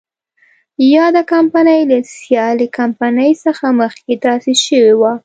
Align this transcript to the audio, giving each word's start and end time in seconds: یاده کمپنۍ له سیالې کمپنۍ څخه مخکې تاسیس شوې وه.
یاده 0.93 1.21
کمپنۍ 1.33 1.81
له 1.89 1.97
سیالې 2.17 2.67
کمپنۍ 2.79 3.31
څخه 3.43 3.65
مخکې 3.81 4.13
تاسیس 4.23 4.59
شوې 4.67 4.93
وه. 4.99 5.13